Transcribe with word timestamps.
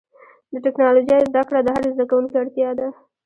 د 0.53 0.55
ټکنالوجۍ 0.65 1.19
زدهکړه 1.29 1.59
د 1.63 1.67
هر 1.75 1.83
زدهکوونکي 1.93 2.35
اړتیا 2.41 2.69
ده. 2.79 2.87